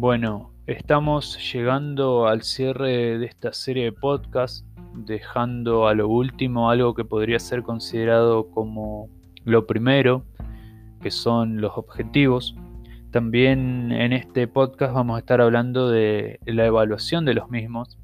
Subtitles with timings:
[0.00, 4.64] Bueno, estamos llegando al cierre de esta serie de podcasts,
[4.94, 9.08] dejando a lo último algo que podría ser considerado como
[9.44, 10.22] lo primero,
[11.02, 12.54] que son los objetivos.
[13.10, 17.98] También en este podcast vamos a estar hablando de la evaluación de los mismos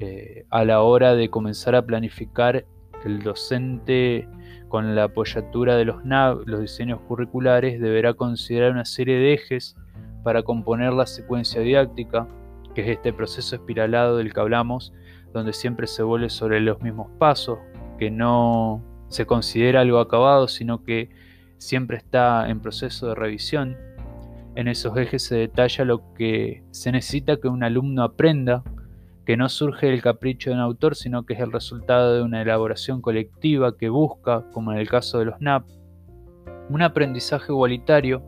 [0.00, 2.66] eh, a la hora de comenzar a planificar
[3.06, 4.28] el docente
[4.68, 9.78] con la apoyatura de los NAV, los diseños curriculares, deberá considerar una serie de ejes
[10.24, 12.26] para componer la secuencia didáctica,
[12.74, 14.92] que es este proceso espiralado del que hablamos,
[15.32, 17.58] donde siempre se vuelve sobre los mismos pasos,
[17.98, 21.10] que no se considera algo acabado, sino que
[21.58, 23.76] siempre está en proceso de revisión.
[24.56, 28.64] En esos ejes se detalla lo que se necesita que un alumno aprenda
[29.24, 32.42] que no surge del capricho de un autor, sino que es el resultado de una
[32.42, 35.64] elaboración colectiva que busca, como en el caso de los NAP,
[36.68, 38.22] un aprendizaje igualitario,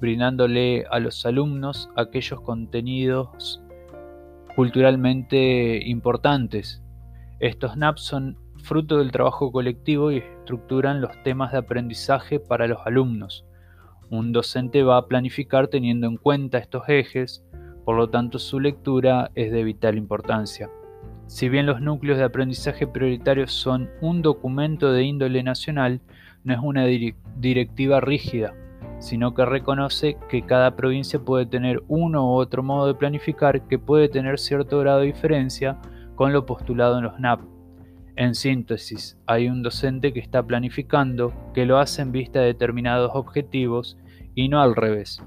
[0.00, 3.60] brindándole a los alumnos aquellos contenidos
[4.54, 6.82] culturalmente importantes.
[7.40, 12.78] Estos NAP son fruto del trabajo colectivo y estructuran los temas de aprendizaje para los
[12.86, 13.44] alumnos.
[14.10, 17.44] Un docente va a planificar teniendo en cuenta estos ejes,
[17.84, 20.70] por lo tanto su lectura es de vital importancia.
[21.26, 26.00] Si bien los núcleos de aprendizaje prioritarios son un documento de índole nacional,
[26.44, 28.54] no es una directiva rígida,
[29.04, 33.78] sino que reconoce que cada provincia puede tener uno u otro modo de planificar que
[33.78, 35.78] puede tener cierto grado de diferencia
[36.14, 37.40] con lo postulado en los NAP.
[38.16, 43.10] En síntesis, hay un docente que está planificando que lo hace en vista de determinados
[43.12, 43.98] objetivos
[44.34, 45.22] y no al revés.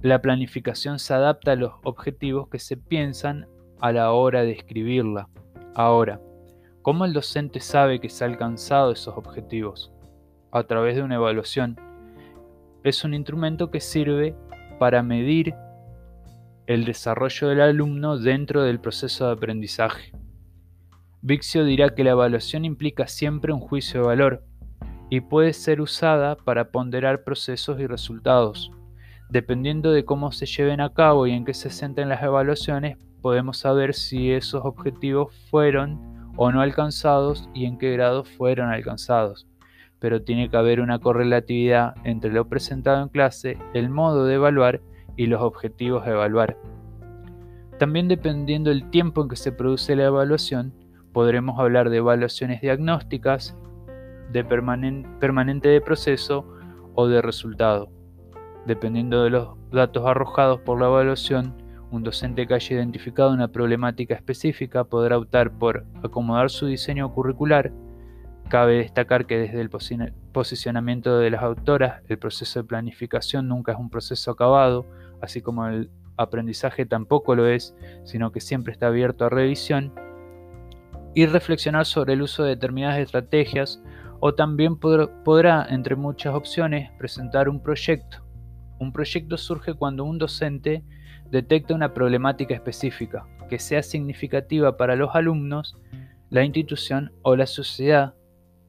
[0.00, 3.46] La planificación se adapta a los objetivos que se piensan
[3.78, 5.28] a la hora de escribirla.
[5.74, 6.18] Ahora,
[6.80, 9.92] ¿cómo el docente sabe que se ha alcanzado esos objetivos?
[10.50, 11.85] A través de una evaluación.
[12.86, 14.36] Es un instrumento que sirve
[14.78, 15.56] para medir
[16.68, 20.12] el desarrollo del alumno dentro del proceso de aprendizaje.
[21.20, 24.44] Vixio dirá que la evaluación implica siempre un juicio de valor
[25.10, 28.70] y puede ser usada para ponderar procesos y resultados.
[29.30, 33.58] Dependiendo de cómo se lleven a cabo y en qué se centren las evaluaciones, podemos
[33.58, 39.44] saber si esos objetivos fueron o no alcanzados y en qué grado fueron alcanzados.
[39.98, 44.80] Pero tiene que haber una correlatividad entre lo presentado en clase, el modo de evaluar
[45.16, 46.58] y los objetivos a evaluar.
[47.78, 50.72] También dependiendo del tiempo en que se produce la evaluación,
[51.12, 53.56] podremos hablar de evaluaciones diagnósticas,
[54.32, 56.46] de permanente de proceso
[56.94, 57.88] o de resultado.
[58.66, 61.54] Dependiendo de los datos arrojados por la evaluación,
[61.90, 67.72] un docente que haya identificado una problemática específica podrá optar por acomodar su diseño curricular.
[68.48, 73.78] Cabe destacar que desde el posicionamiento de las autoras, el proceso de planificación nunca es
[73.78, 74.86] un proceso acabado,
[75.20, 77.74] así como el aprendizaje tampoco lo es,
[78.04, 79.92] sino que siempre está abierto a revisión,
[81.14, 83.82] y reflexionar sobre el uso de determinadas estrategias,
[84.20, 88.24] o también podrá, entre muchas opciones, presentar un proyecto.
[88.78, 90.84] Un proyecto surge cuando un docente
[91.30, 95.76] detecta una problemática específica que sea significativa para los alumnos,
[96.30, 98.14] la institución o la sociedad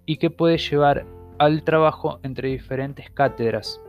[0.08, 1.06] y que puede llevar
[1.38, 3.80] al trabajo entre diferentes cátedras.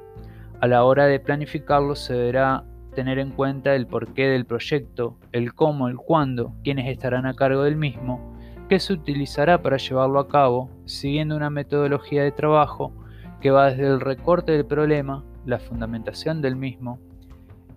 [0.61, 2.65] A la hora de planificarlo se deberá
[2.95, 7.63] tener en cuenta el porqué del proyecto, el cómo, el cuándo, quiénes estarán a cargo
[7.63, 8.35] del mismo,
[8.69, 12.93] qué se utilizará para llevarlo a cabo, siguiendo una metodología de trabajo
[13.41, 16.99] que va desde el recorte del problema la fundamentación del mismo,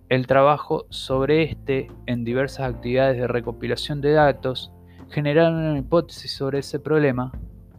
[0.08, 4.72] el trabajo sobre este en diversas actividades de recopilación de datos,
[5.08, 7.30] generar una hipótesis sobre ese problema,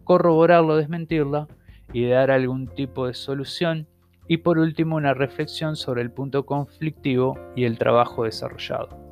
[0.03, 1.47] corroborarlo, desmentirla
[1.91, 3.88] y dar algún tipo de solución
[4.28, 9.03] y por último una reflexión sobre el punto conflictivo y el trabajo desarrollado.